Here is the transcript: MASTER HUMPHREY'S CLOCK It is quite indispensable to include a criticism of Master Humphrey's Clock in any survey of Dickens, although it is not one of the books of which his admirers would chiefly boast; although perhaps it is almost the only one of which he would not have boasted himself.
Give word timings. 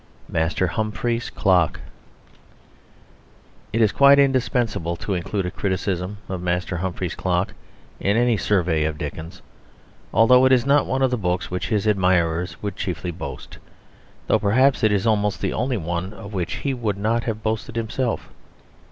MASTER 0.29 0.65
HUMPHREY'S 0.65 1.29
CLOCK 1.29 1.79
It 3.71 3.81
is 3.83 3.91
quite 3.91 4.17
indispensable 4.17 4.95
to 4.95 5.13
include 5.13 5.45
a 5.45 5.51
criticism 5.51 6.17
of 6.27 6.41
Master 6.41 6.77
Humphrey's 6.77 7.13
Clock 7.13 7.53
in 7.99 8.17
any 8.17 8.35
survey 8.35 8.83
of 8.85 8.97
Dickens, 8.97 9.43
although 10.11 10.43
it 10.45 10.51
is 10.51 10.65
not 10.65 10.87
one 10.87 11.03
of 11.03 11.11
the 11.11 11.17
books 11.19 11.45
of 11.45 11.51
which 11.51 11.67
his 11.69 11.85
admirers 11.85 12.59
would 12.63 12.75
chiefly 12.75 13.11
boast; 13.11 13.59
although 14.27 14.39
perhaps 14.39 14.83
it 14.83 14.91
is 14.91 15.05
almost 15.05 15.39
the 15.39 15.53
only 15.53 15.77
one 15.77 16.13
of 16.13 16.33
which 16.33 16.53
he 16.53 16.73
would 16.73 16.97
not 16.97 17.25
have 17.25 17.43
boasted 17.43 17.75
himself. 17.75 18.29